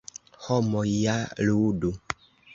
Homoj 0.45 0.85
ja 0.93 1.19
ludu. 1.51 1.95